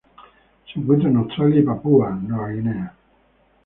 Se 0.65 0.79
encuentra 0.79 1.09
en 1.09 1.17
Australia 1.17 1.59
y 1.59 1.63
Papúa 1.63 2.09
Nueva 2.09 2.49
Guinea. 2.49 2.93